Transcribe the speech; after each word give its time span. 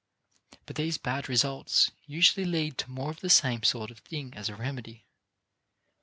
But 0.65 0.77
these 0.77 0.97
bad 0.97 1.29
results 1.29 1.91
usually 2.07 2.43
lead 2.43 2.79
to 2.79 2.89
more 2.89 3.11
of 3.11 3.19
the 3.19 3.29
same 3.29 3.61
sort 3.61 3.91
of 3.91 3.99
thing 3.99 4.33
as 4.33 4.49
a 4.49 4.55
remedy. 4.55 5.05